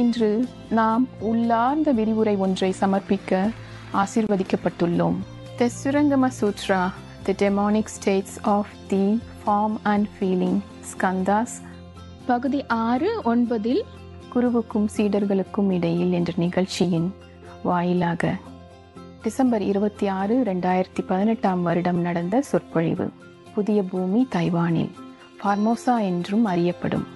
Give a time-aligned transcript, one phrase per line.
[0.00, 0.30] இன்று
[0.70, 3.50] நாம் உள்ளார்ந்த விரிவுரை ஒன்றை சமர்ப்பிக்க
[3.92, 5.18] ஆசிர்வதிக்கப்பட்டுள்ளோம்.
[5.58, 6.82] The Surangama Sutra
[7.22, 9.04] the demonic states of the
[9.42, 10.60] form and feeling
[10.90, 11.56] skandhas
[12.26, 13.82] பகுதி ஆறு ஒன்பதில்
[14.34, 17.08] குருவுக்கும் சீடர்களுக்கும் இடையில் என்ற நிகழ்ச்சியின்
[17.62, 18.32] வாயிலாக
[19.22, 23.08] டிசம்பர் இருபத்தி ஆறு ரெண்டாயிரத்தி பதினெட்டாம் வருடம் நடந்த சொற்பொழிவு
[23.54, 24.92] புதிய பூமி தைவானில்
[25.40, 27.06] ஃபார்மோசா என்றும் அறியப்படும்.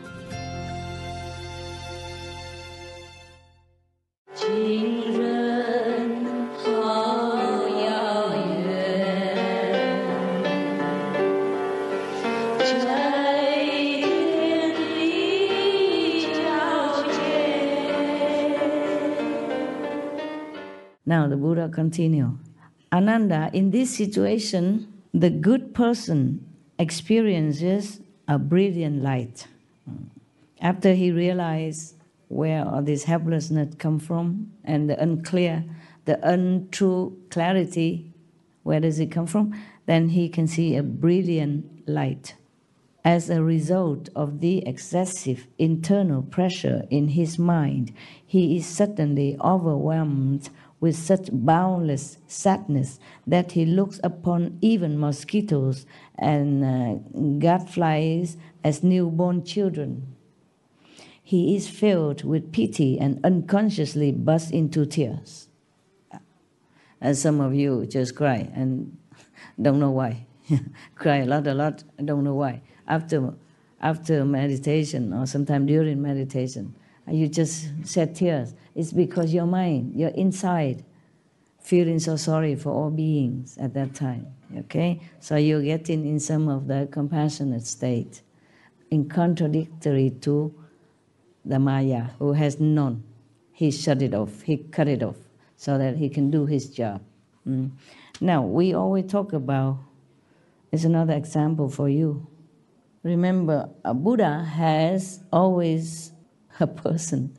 [21.06, 22.38] Now the Buddha continue.
[22.90, 26.46] Ananda, in this situation, the good person
[26.78, 29.46] experiences a brilliant light.
[30.60, 31.96] After he realized
[32.28, 35.64] where all this helplessness come from and the unclear,
[36.06, 38.14] the untrue clarity,
[38.62, 39.52] where does it come from?
[39.84, 42.34] Then he can see a brilliant light.
[43.04, 47.92] As a result of the excessive internal pressure in his mind,
[48.24, 50.48] he is suddenly overwhelmed
[50.80, 55.84] with such boundless sadness that he looks upon even mosquitoes
[56.18, 56.98] and uh,
[57.38, 60.14] gadflies as newborn children.
[61.22, 65.48] He is filled with pity and unconsciously bursts into tears.
[67.02, 68.96] As some of you just cry and
[69.60, 70.26] don't know why.
[70.94, 72.62] cry a lot, a lot, don't know why.
[72.86, 73.34] After,
[73.80, 76.74] after meditation or sometime during meditation,
[77.08, 78.54] you just shed tears.
[78.74, 80.84] It's because your mind, your inside,
[81.60, 84.26] feeling so sorry for all beings at that time.
[84.56, 85.00] Okay?
[85.20, 88.22] So you're getting in some of the compassionate state,
[88.90, 90.54] in contradictory to
[91.44, 93.02] the Maya, who has none.
[93.52, 95.16] He shut it off, he cut it off,
[95.56, 97.02] so that he can do his job.
[97.46, 97.70] Mm.
[98.20, 99.78] Now, we always talk about,
[100.72, 102.26] it's another example for you.
[103.04, 106.12] Remember, a Buddha has always
[106.58, 107.36] a person,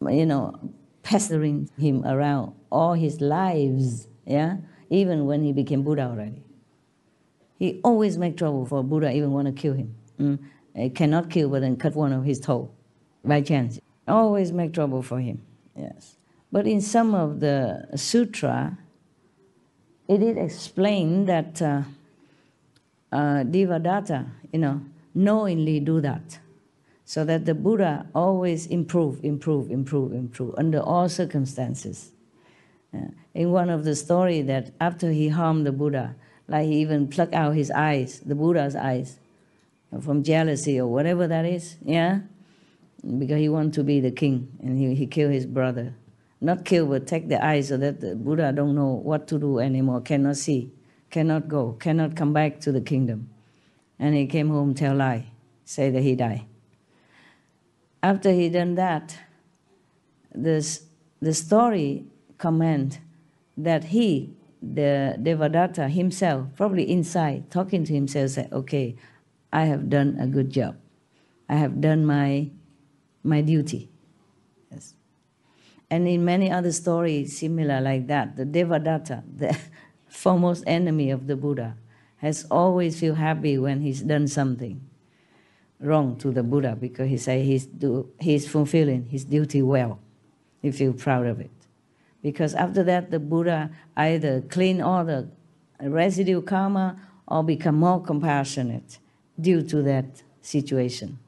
[0.00, 0.52] you know,
[1.04, 4.56] pestering him around all his lives, yeah?
[4.90, 6.42] Even when he became Buddha already.
[7.60, 9.94] He always make trouble for Buddha, even want to kill him.
[10.20, 10.38] Mm.
[10.74, 12.68] He cannot kill, but then cut one of his toe
[13.24, 13.78] by chance.
[14.08, 15.40] Always make trouble for him,
[15.76, 16.16] yes.
[16.50, 18.76] But in some of the sutra,
[20.08, 21.82] it is explained that uh,
[23.12, 24.80] uh, Devadatta, you know,
[25.16, 26.38] knowingly do that
[27.04, 32.12] so that the Buddha always improve, improve, improve, improve under all circumstances.
[32.92, 36.16] Uh, in one of the story that after he harmed the Buddha,
[36.48, 39.18] like he even plucked out his eyes, the Buddha's eyes,
[40.00, 42.20] from jealousy or whatever that is, yeah,
[43.18, 45.94] because he wanted to be the king and he, he killed his brother.
[46.40, 49.60] Not kill, but take the eyes so that the Buddha don't know what to do
[49.60, 50.72] anymore, cannot see,
[51.08, 53.30] cannot go, cannot come back to the kingdom.
[53.98, 55.32] And he came home, tell lie,
[55.64, 56.46] say that he died
[58.06, 59.18] after he done that,
[60.32, 60.84] this,
[61.20, 62.06] the story
[62.38, 63.00] comment
[63.56, 68.94] that he, the Devadatta himself, probably inside, talking to himself, said, okay,
[69.52, 70.76] I have done a good job.
[71.48, 72.50] I have done my,
[73.24, 73.90] my duty.
[74.70, 74.94] Yes.
[75.90, 79.58] And in many other stories similar like that, the Devadatta, the
[80.08, 81.76] foremost enemy of the Buddha,
[82.18, 84.80] has always feel happy when he's done something
[85.80, 89.98] wrong to the Buddha because he say he's, do, he's fulfilling his duty well.
[90.62, 91.50] He feel proud of it.
[92.22, 95.28] Because after that, the Buddha either clean all the
[95.80, 98.98] residue karma or become more compassionate
[99.38, 101.18] due to that situation.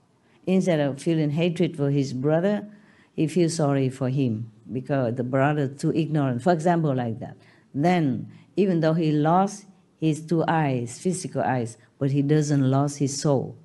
[0.46, 2.66] Instead of feeling hatred for his brother,
[3.12, 6.42] he feels sorry for him because the brother too ignorant.
[6.42, 7.36] For example, like that.
[7.74, 9.66] Then, even though he lost
[10.00, 13.56] his two eyes, physical eyes, but he doesn't lose his soul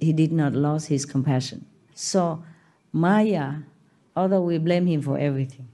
[0.00, 1.64] he did not lose his compassion.
[1.94, 2.42] So
[2.92, 3.54] Maya,
[4.14, 5.68] although we blame him for everything,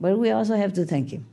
[0.00, 1.26] but we also have to thank him.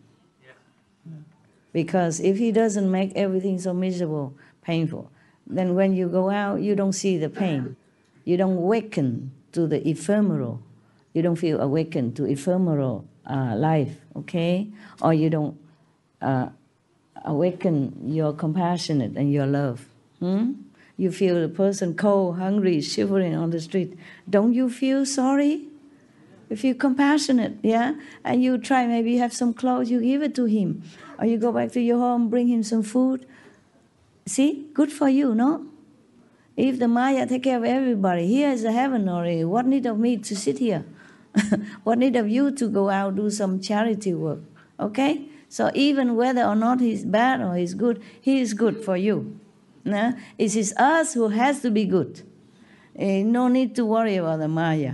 [1.71, 4.33] Because if he doesn't make everything so miserable,
[4.63, 5.11] painful,
[5.45, 7.75] then when you go out, you don't see the pain.
[8.25, 10.61] You don't awaken to the ephemeral.
[11.13, 14.67] You don't feel awakened to ephemeral uh, life, okay?
[15.01, 15.59] Or you don't
[16.21, 16.49] uh,
[17.25, 19.85] awaken your compassionate and your love.
[20.19, 20.53] Hmm?
[20.97, 23.97] You feel the person cold, hungry, shivering on the street.
[24.29, 25.65] Don't you feel sorry?
[26.49, 27.93] If You feel compassionate, yeah?
[28.23, 30.83] And you try, maybe you have some clothes, you give it to him.
[31.17, 33.25] Or you go back to your home, bring him some food.
[34.25, 35.67] See, good for you, no?
[36.57, 39.45] If the Maya take care of everybody, here is the heaven already.
[39.45, 40.83] What need of me to sit here?
[41.83, 44.39] what need of you to go out do some charity work?
[44.77, 45.28] Okay?
[45.49, 49.39] So even whether or not he's bad or he's good, he is good for you.
[49.83, 50.13] No?
[50.37, 52.21] It is us who has to be good.
[52.95, 54.93] Eh, no need to worry about the Maya.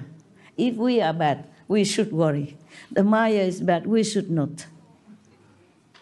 [0.57, 2.55] If we are bad, we should worry.
[2.91, 4.65] The Maya is bad, we should not.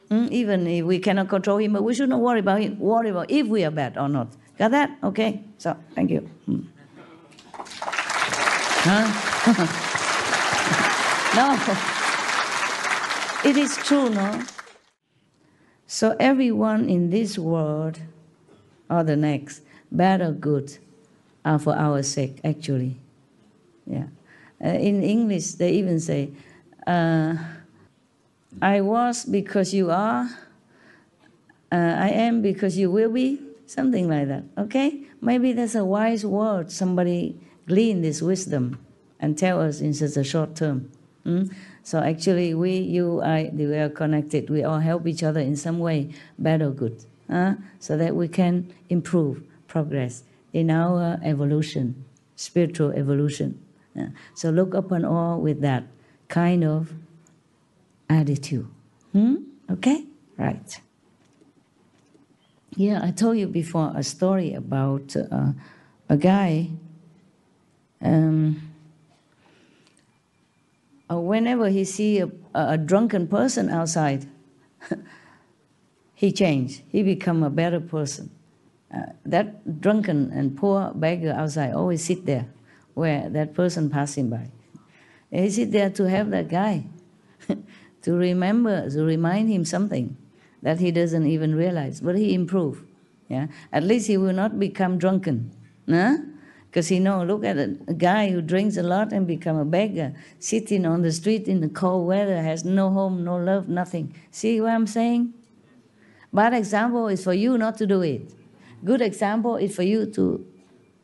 [0.10, 2.78] Mm, Even if we cannot control him, but we should not worry about him.
[2.78, 4.28] Worry about if we are bad or not.
[4.60, 4.98] Got that?
[5.04, 5.42] Okay.
[5.58, 6.30] So thank you.
[6.48, 6.66] Mm.
[8.86, 9.08] Huh?
[11.78, 11.90] no.
[13.46, 14.42] It is true, no?
[15.86, 18.00] So everyone in this world
[18.90, 19.62] or the next,
[19.92, 20.78] bad or good,
[21.44, 22.96] are for our sake, actually.
[23.86, 24.06] Yeah.
[24.64, 26.32] Uh, in English, they even say,
[26.88, 27.36] uh,
[28.62, 30.30] I was because you are,
[31.72, 34.44] uh, I am because you will be, something like that.
[34.58, 35.04] Okay?
[35.20, 36.72] Maybe that's a wise word.
[36.72, 38.80] Somebody glean this wisdom
[39.20, 40.92] and tell us in such a short term.
[41.26, 41.54] Mm?
[41.84, 44.50] So actually, we, you, I, we are connected.
[44.50, 48.30] We all help each other in some way, bad or good, uh, so that we
[48.30, 53.60] can improve, progress in our evolution, spiritual evolution.
[53.96, 54.10] Yeah.
[54.34, 55.84] So look upon all with that
[56.30, 56.94] kind of
[58.10, 58.68] attitude.
[59.12, 59.36] Hmm?
[59.70, 60.06] Okay?
[60.38, 60.80] Right.
[62.76, 65.52] Yeah, I told you before a story about uh,
[66.10, 66.70] a guy.
[68.02, 68.73] Um,
[71.14, 74.26] uh, whenever he see a, a drunken person outside,
[76.14, 76.84] he change.
[76.90, 78.32] He become a better person.
[78.94, 82.48] Uh, that drunken and poor beggar outside always sit there
[82.94, 84.50] where that person passing by.
[85.32, 86.86] He sit there to help that guy,
[88.04, 90.16] to remember, to remind him something
[90.62, 92.02] that he doesn't even realize.
[92.02, 92.84] But he improve.
[93.30, 95.52] Yeah, at least he will not become drunken.
[95.90, 96.18] Huh?
[96.74, 99.64] Because he know, look at a, a guy who drinks a lot and become a
[99.64, 104.16] beggar, sitting on the street in the cold weather, has no home, no love, nothing.
[104.32, 105.36] See what I'm saying?
[106.34, 108.34] Bad example is for you not to do it.
[108.84, 110.48] Good example is for you to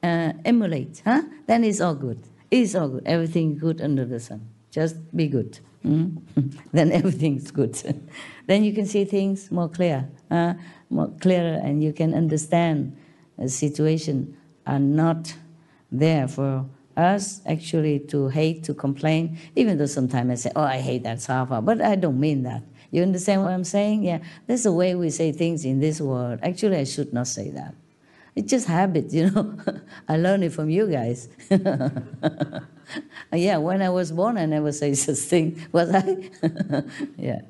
[0.01, 1.04] uh, emulate.
[1.06, 1.21] Huh?
[1.45, 2.18] Then it's all good.
[2.50, 3.04] It's all good.
[3.06, 4.50] Everything good under the sun.
[4.72, 5.60] Just be good.
[5.86, 6.19] Mm?
[6.72, 7.80] then everything's good.
[8.48, 10.56] then you can see things more clear, uh,
[10.89, 12.98] more clearer, and you can understand
[13.38, 15.36] the situation are not
[15.91, 16.65] there for
[16.95, 21.21] us actually to hate, to complain, even though sometimes I say, oh, I hate that
[21.21, 22.63] Safa, but I don't mean that.
[22.91, 24.03] You understand what I'm saying?
[24.03, 26.39] Yeah, that's the way we say things in this world.
[26.41, 27.75] Actually, I should not say that.
[28.36, 29.57] It's just habit, you know.
[30.07, 31.30] I learned it from you guys.
[33.33, 36.30] yeah, when I was born, I never say such thing, was I?
[37.18, 37.41] yeah.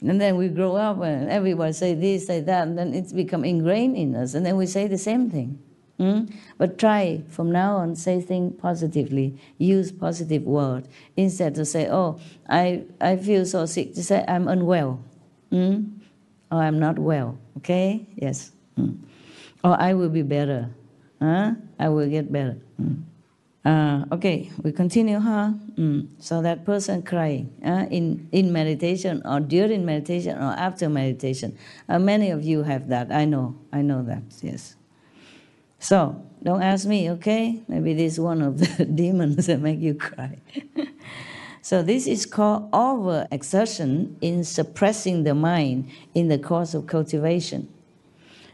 [0.00, 3.44] And then we grow up and everybody say this, say that, and then it's become
[3.44, 5.58] ingrained in us, and then we say the same thing.
[5.98, 6.32] Mm?
[6.58, 9.38] But try from now on say things positively.
[9.58, 12.18] Use positive word instead to say, "Oh,
[12.48, 14.98] I I feel so sick." Just say, "I'm unwell,"
[15.52, 15.86] mm?
[16.50, 18.06] or "I'm not well." Okay?
[18.16, 18.50] Yes.
[18.78, 18.98] Mm.
[19.62, 20.70] Or I will be better.
[21.22, 21.54] Huh?
[21.78, 22.58] I will get better.
[22.80, 23.02] Mm.
[23.64, 25.52] Uh, okay, we continue, huh?
[25.76, 26.08] Mm.
[26.18, 31.56] So that person crying uh, in, in meditation or during meditation or after meditation.
[31.88, 33.10] Uh, many of you have that.
[33.10, 33.56] I know.
[33.72, 34.22] I know that.
[34.42, 34.76] Yes.
[35.84, 37.62] So don't ask me, okay?
[37.68, 40.38] Maybe this is one of the demons that make you cry.
[41.60, 47.68] so this is called overexertion in suppressing the mind in the course of cultivation.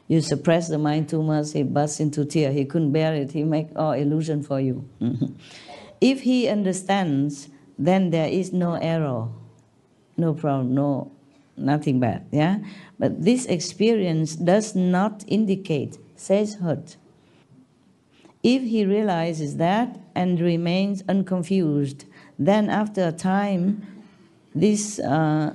[0.09, 2.53] You suppress the mind too much, he bursts into tears.
[2.53, 3.31] He couldn't bear it.
[3.31, 4.89] He make all illusion for you.
[6.01, 9.29] if he understands, then there is no error,
[10.17, 11.13] no problem, no
[11.57, 12.27] nothing bad.
[12.33, 12.59] Yeah,
[12.99, 15.97] but this experience does not indicate
[16.27, 16.97] hurt.
[18.43, 22.07] If he realizes that and remains unconfused,
[22.39, 23.87] then after a time,
[24.55, 25.55] this uh,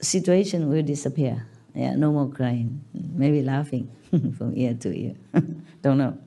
[0.00, 1.46] situation will disappear.
[1.74, 3.90] Yeah, no more crying, maybe laughing
[4.36, 5.14] from ear to ear.
[5.82, 6.18] Don't know.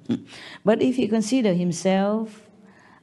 [0.65, 2.47] But if he consider himself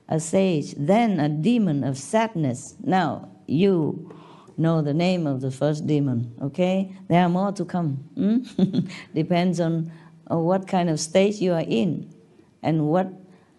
[0.08, 2.74] a sage, then a demon of sadness.
[2.82, 4.12] Now, you
[4.56, 6.92] know the name of the first demon, okay?
[7.08, 7.98] There are more to come.
[8.14, 8.38] Hmm?
[9.14, 9.92] Depends on,
[10.26, 12.12] on what kind of stage you are in
[12.62, 13.12] and what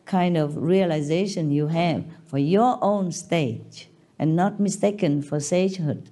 [0.06, 6.08] kind of realization you have for your own stage and not mistaken for sagehood.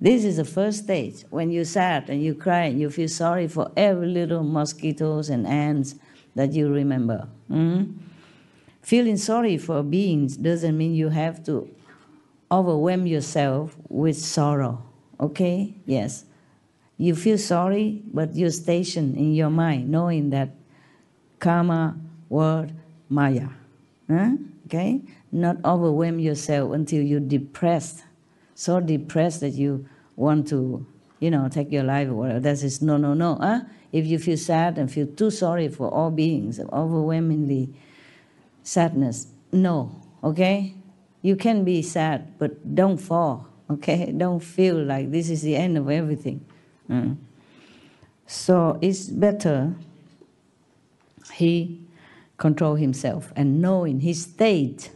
[0.00, 3.46] This is the first stage when you sad and you cry and you feel sorry
[3.46, 5.94] for every little mosquitoes and ants
[6.34, 7.28] that you remember.
[7.50, 7.98] Mm?
[8.80, 11.70] Feeling sorry for beings doesn't mean you have to
[12.50, 14.82] overwhelm yourself with sorrow.
[15.20, 15.74] Okay?
[15.86, 16.24] Yes.
[16.98, 20.50] You feel sorry, but you're in your mind, knowing that
[21.38, 21.96] karma,
[22.32, 22.72] word,
[23.08, 23.48] maya.
[24.66, 25.00] Okay?
[25.32, 28.04] not overwhelm yourself until you're depressed,
[28.54, 29.86] so depressed that you
[30.16, 30.86] want to,
[31.20, 32.40] you know, take your life or whatever.
[32.40, 33.36] That is no, no, no.
[33.36, 33.60] Huh?
[33.92, 37.70] If you feel sad and feel too sorry for all beings, overwhelmingly
[38.62, 40.74] sadness, no, okay?
[41.22, 44.12] You can be sad, but don't fall, okay?
[44.16, 46.44] Don't feel like this is the end of everything.
[46.90, 47.16] Mm.
[48.26, 49.74] So it's better
[51.34, 51.81] he
[52.42, 54.90] control himself and knowing his state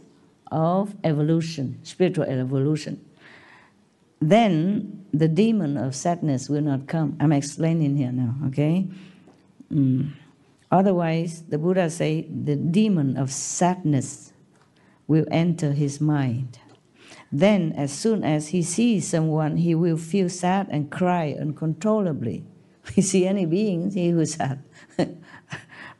[0.51, 2.99] of evolution, spiritual evolution.
[4.19, 7.15] Then the demon of sadness will not come.
[7.21, 8.89] I'm explaining here now, okay?
[9.71, 10.11] Mm.
[10.69, 14.33] Otherwise, the Buddha say the demon of sadness
[15.07, 16.59] will enter his mind.
[17.31, 22.43] Then, as soon as he sees someone, he will feel sad and cry uncontrollably.
[22.95, 24.63] He see any beings, he will sad.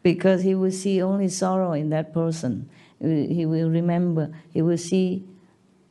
[0.07, 2.69] Because he will see only sorrow in that person.
[3.01, 5.25] He will remember, he will see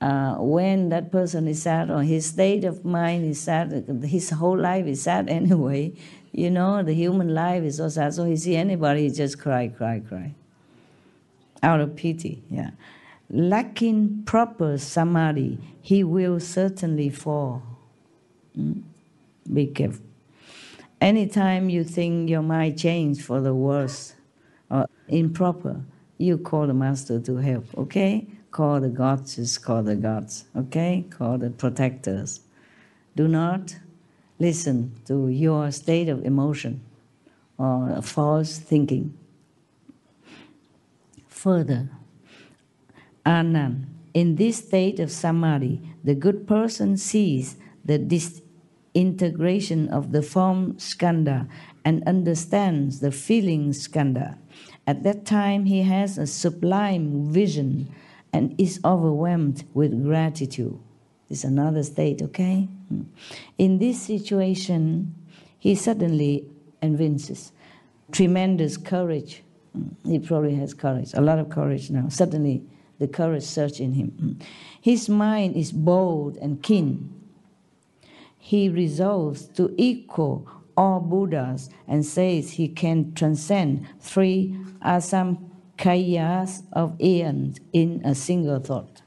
[0.00, 4.58] uh, when that person is sad or his state of mind is sad, his whole
[4.58, 5.92] life is sad anyway.
[6.32, 8.14] You know, the human life is so sad.
[8.14, 10.34] So he see anybody, he just cry, cry, cry.
[11.62, 12.70] Out of pity, yeah.
[13.28, 17.62] Lacking proper samadhi, he will certainly fall.
[18.58, 18.82] Mm?
[19.52, 20.06] Be careful.
[21.00, 24.14] Anytime you think your mind changed for the worse
[24.70, 25.82] or improper,
[26.18, 28.26] you call the master to help, okay?
[28.50, 31.04] Call the gods, just call the gods, okay?
[31.10, 32.40] Call the protectors.
[33.14, 33.76] Do not
[34.38, 36.80] listen to your state of emotion
[37.58, 39.16] or false thinking.
[41.28, 41.90] Further,
[43.24, 43.84] Anand,
[44.14, 47.98] in this state of samadhi, the good person sees the
[48.96, 51.46] disintegration of the form skandha
[51.84, 54.38] and understands the feeling skandha.
[54.86, 57.92] At that time, he has a sublime vision
[58.32, 60.78] and is overwhelmed with gratitude.
[61.28, 62.68] It's another state, okay?
[63.58, 65.14] In this situation,
[65.58, 66.46] he suddenly
[66.80, 67.52] evinces
[68.12, 69.42] tremendous courage.
[70.06, 72.08] He probably has courage, a lot of courage now.
[72.08, 72.62] Suddenly,
[72.98, 74.38] the courage surges in him.
[74.80, 77.15] His mind is bold and keen.
[78.46, 87.58] He resolves to equal all Buddhas and says he can transcend three asamkhayas of eons
[87.72, 89.02] in a single thought.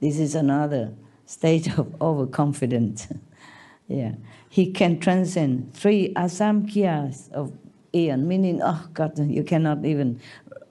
[0.00, 0.94] This is another
[1.26, 3.08] state of overconfidence.
[3.88, 4.14] yeah.
[4.48, 7.52] He can transcend three asamkhayas of
[7.94, 10.18] eon, meaning, oh God, you cannot even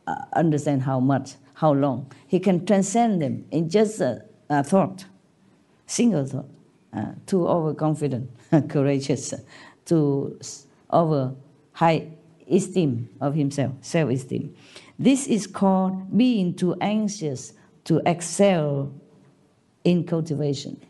[0.07, 2.11] uh, understand how much, how long.
[2.25, 5.05] He can transcend them in just a, a thought,
[5.85, 6.49] single thought.
[6.93, 8.29] Uh, too overconfident,
[8.67, 9.33] courageous,
[9.85, 10.37] too
[10.89, 11.33] over
[11.71, 12.05] high
[12.49, 14.53] esteem of himself, self-esteem.
[14.99, 17.53] This is called being too anxious
[17.85, 18.93] to excel
[19.83, 20.81] in cultivation.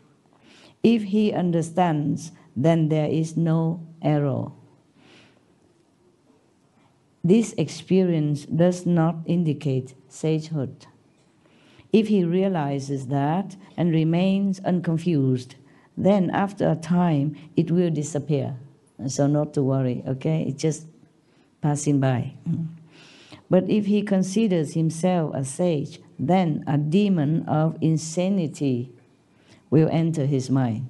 [0.82, 4.50] If he understands, then there is no error.
[7.24, 10.86] This experience does not indicate sagehood.
[11.92, 15.54] If he realizes that and remains unconfused,
[15.96, 18.56] then after a time it will disappear.
[19.06, 20.44] So, not to worry, okay?
[20.46, 20.86] It's just
[21.60, 22.34] passing by.
[23.50, 28.92] But if he considers himself a sage, then a demon of insanity
[29.70, 30.88] will enter his mind.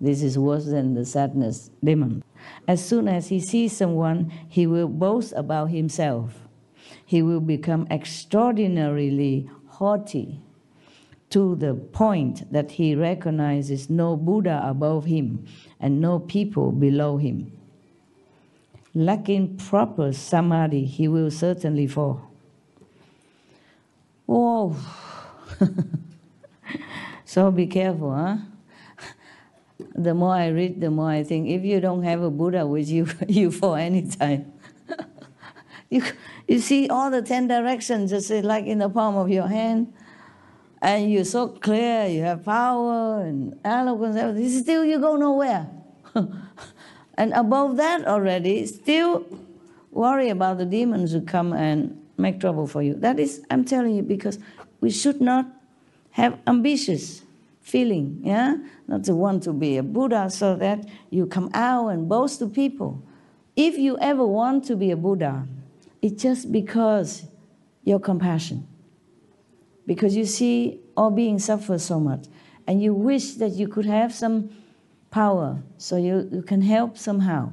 [0.00, 2.24] This is worse than the sadness demon.
[2.66, 6.48] As soon as he sees someone, he will boast about himself.
[7.04, 10.40] He will become extraordinarily haughty
[11.34, 15.44] to the point that he recognizes no Buddha above him
[15.80, 17.50] and no people below him.
[18.94, 22.30] Lacking proper samadhi, he will certainly fall.
[24.26, 24.76] Whoa!
[27.24, 28.36] so be careful, huh?
[29.92, 32.88] The more I read, the more I think if you don't have a Buddha with
[32.88, 34.52] you, you fall anytime.
[35.90, 36.04] you,
[36.46, 39.92] you see all the ten directions just like in the palm of your hand
[40.84, 45.66] and you're so clear, you have power and eloquence, everything, still you go nowhere.
[47.14, 49.24] and above that already, still
[49.90, 52.92] worry about the demons who come and make trouble for you.
[52.92, 54.38] That is, I'm telling you, because
[54.82, 55.46] we should not
[56.10, 57.22] have ambitious
[57.62, 58.58] feeling, yeah?
[58.86, 62.46] Not to want to be a Buddha so that you come out and boast to
[62.46, 63.02] people.
[63.56, 65.46] If you ever want to be a Buddha,
[66.02, 67.24] it's just because
[67.84, 68.68] your compassion
[69.86, 72.26] because you see all beings suffer so much
[72.66, 74.50] and you wish that you could have some
[75.10, 77.52] power so you, you can help somehow.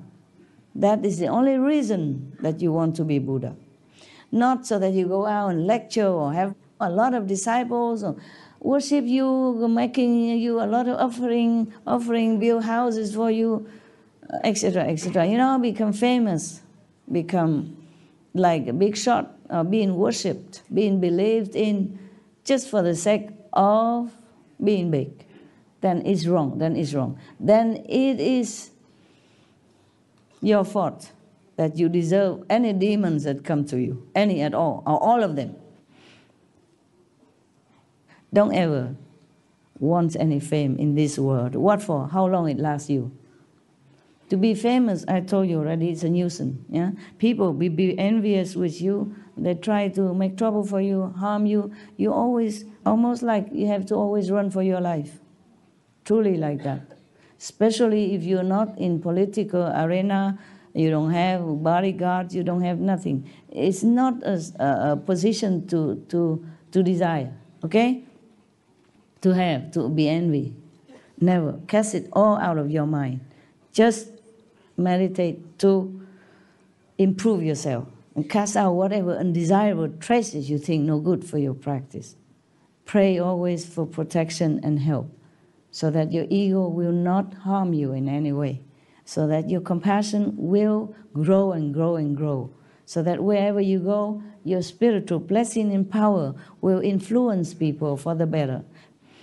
[0.74, 3.56] That is the only reason that you want to be Buddha.
[4.32, 8.16] Not so that you go out and lecture or have a lot of disciples or
[8.62, 13.68] worship you, making you a lot of offering, offering, build houses for you,
[14.44, 15.26] etc., etc.
[15.26, 16.62] You know, become famous,
[17.12, 17.78] become
[18.34, 22.00] like a big shot, uh, being worshipped, being believed in,
[22.44, 24.12] just for the sake of
[24.64, 25.26] being big.
[25.82, 26.58] Then it's wrong.
[26.58, 27.18] Then it's wrong.
[27.40, 28.72] Then it is
[30.42, 31.12] your fault
[31.56, 35.36] that you deserve any demons that come to you, any at all, or all of
[35.36, 35.56] them.
[38.34, 38.96] Don't ever
[39.80, 41.56] want any fame in this world.
[41.56, 42.08] What for?
[42.08, 43.12] How long it lasts you?
[44.32, 46.58] To be famous, I told you already, it's a nuisance.
[46.70, 46.92] Yeah?
[47.18, 49.14] People will be envious with you.
[49.36, 51.74] They try to make trouble for you, harm you.
[51.98, 55.20] You always, almost like you have to always run for your life.
[56.06, 56.80] Truly like that.
[57.38, 60.40] Especially if you're not in political arena,
[60.74, 63.30] you don't have bodyguards, you don't have nothing.
[63.50, 67.34] It's not a, a, a position to, to, to desire,
[67.66, 68.06] okay?
[69.24, 70.56] To have, to be envy.
[71.20, 71.60] Never.
[71.68, 73.20] Cast it all out of your mind.
[73.74, 74.21] Just
[74.78, 76.02] meditate to
[76.98, 82.16] improve yourself and cast out whatever undesirable traces you think no good for your practice.
[82.86, 85.10] Pray always for protection and help
[85.72, 88.62] so that your ego will not harm you in any way,
[89.06, 92.54] so that your compassion will grow and grow and grow,
[92.86, 98.28] so that wherever you go, your spiritual blessing and power will influence people for the
[98.28, 98.64] better,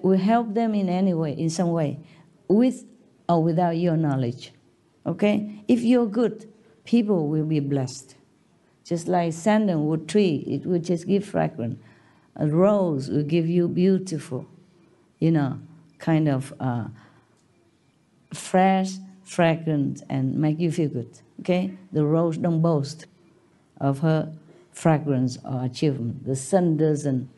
[0.00, 1.98] will help them in any way, in some way,
[2.48, 2.86] with
[3.28, 4.52] or without your knowledge.
[5.08, 5.62] Okay?
[5.66, 6.46] If you're good,
[6.84, 8.14] people will be blessed.
[8.84, 11.78] Just like sandalwood tree, it will just give fragrance.
[12.36, 14.46] A rose will give you beautiful,
[15.18, 15.58] you know,
[15.98, 16.84] kind of uh,
[18.32, 18.92] fresh
[19.24, 21.20] fragrance and make you feel good.
[21.40, 21.72] Okay?
[21.92, 23.06] The rose don't boast
[23.80, 24.32] of her
[24.72, 26.24] fragrance or achievement.
[26.24, 27.28] The sun doesn't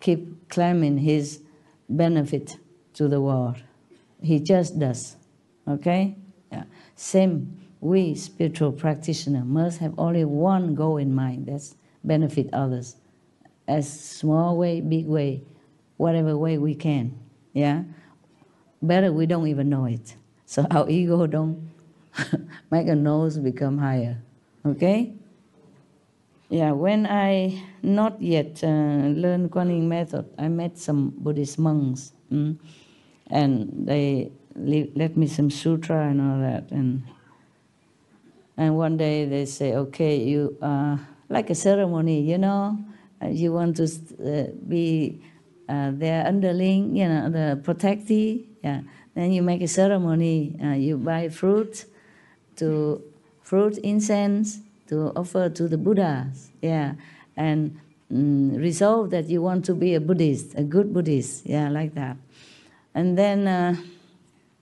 [0.00, 1.40] keep claiming his
[1.88, 2.56] benefit
[2.94, 3.62] to the world.
[4.22, 5.16] He just does.
[5.68, 6.16] Okay?
[6.50, 6.64] Yeah.
[6.96, 11.46] Same, we spiritual practitioner must have only one goal in mind.
[11.46, 12.96] That's benefit others.
[13.68, 15.42] As small way, big way,
[15.98, 17.18] whatever way we can.
[17.52, 17.82] Yeah?
[18.80, 20.16] Better we don't even know it.
[20.46, 21.70] So our ego don't
[22.70, 24.18] make a nose become higher.
[24.64, 25.12] Okay?
[26.48, 32.12] Yeah, when I not yet uh, learned Kuan Yin method, I met some Buddhist monks,
[32.30, 32.56] mm,
[33.26, 36.70] and they let me some sutra and all that.
[36.70, 37.02] And
[38.56, 40.96] and one day they say, okay, you uh,
[41.28, 42.78] like a ceremony, you know,
[43.22, 45.20] uh, you want to uh, be
[45.68, 48.46] uh, their underling, you know, the protectee.
[48.62, 48.82] Yeah.
[49.14, 50.56] Then you make a ceremony.
[50.62, 51.86] Uh, you buy fruit,
[52.56, 53.02] to
[53.42, 56.50] fruit incense to offer to the Buddhas.
[56.60, 56.94] Yeah,
[57.36, 57.78] and
[58.12, 61.46] mm, resolve that you want to be a Buddhist, a good Buddhist.
[61.46, 62.16] Yeah, like that.
[62.94, 63.76] And then uh,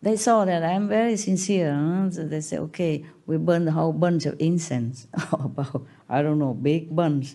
[0.05, 1.73] they saw that I'm very sincere.
[1.75, 2.11] Huh?
[2.11, 5.07] So they say, okay, we burn the whole bunch of incense.
[5.33, 7.35] About, I don't know, big bunch.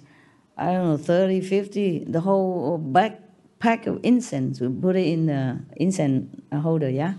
[0.55, 4.61] I don't know, 30, 50, the whole backpack of incense.
[4.61, 7.15] We put it in the incense holder, yeah?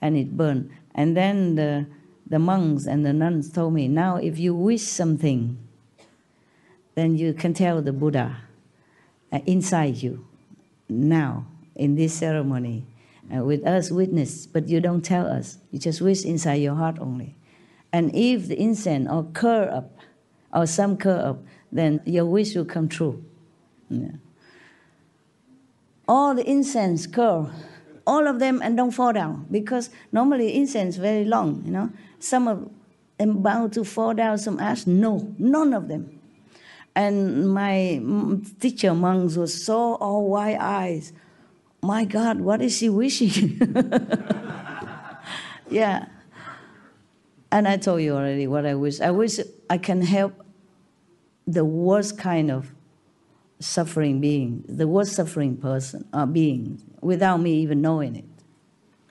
[0.00, 0.70] And it burned.
[0.94, 1.86] And then the,
[2.28, 5.58] the monks and the nuns told me, now if you wish something,
[6.94, 8.36] then you can tell the Buddha
[9.32, 10.24] uh, inside you,
[10.88, 12.86] now, in this ceremony
[13.32, 15.58] uh, with us witness, but you don't tell us.
[15.70, 17.36] You just wish inside your heart only.
[17.92, 19.96] And if the incense or curl up,
[20.52, 23.24] or some curl up, then your wish will come true.
[23.88, 24.12] Yeah.
[26.06, 27.50] All the incense curl,
[28.06, 31.62] all of them, and don't fall down because normally incense very long.
[31.64, 32.70] You know, some of
[33.18, 34.38] them bound to fall down.
[34.38, 36.20] Some ash, no, none of them.
[36.94, 38.00] And my
[38.60, 41.12] teacher monks were so all wide eyes
[41.84, 43.60] my God, what is she wishing?
[45.70, 46.06] yeah.
[47.52, 49.00] And I told you already what I wish.
[49.00, 50.32] I wish I can help
[51.46, 52.72] the worst kind of
[53.60, 58.24] suffering being, the worst suffering person uh, being, without me even knowing it.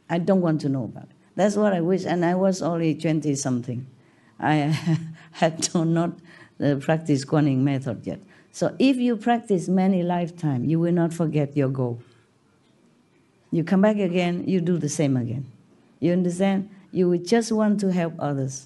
[0.09, 1.15] I don't want to know about it.
[1.35, 2.05] That's what I wish.
[2.05, 3.85] And I was only 20 something.
[4.39, 4.77] I
[5.31, 6.17] had not
[6.59, 8.19] uh, Yin method yet.
[8.51, 12.01] So if you practice many lifetime, you will not forget your goal.
[13.53, 15.45] You come back again, you do the same again.
[15.99, 16.71] You understand?
[16.91, 18.65] You would just want to help others.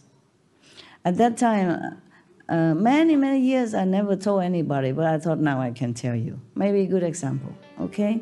[1.04, 2.00] At that time,
[2.48, 6.16] uh, many, many years, I never told anybody, but I thought now I can tell
[6.16, 6.40] you.
[6.56, 8.22] Maybe a good example, okay?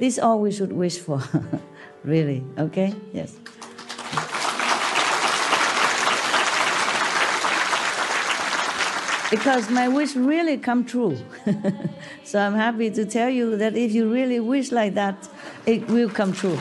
[0.00, 1.22] This all we should wish for,
[2.04, 2.94] really, okay?
[3.14, 3.38] Yes.
[9.32, 11.16] because my wish really come true.
[12.22, 15.26] so I'm happy to tell you that if you really wish like that,
[15.66, 16.58] it will come true.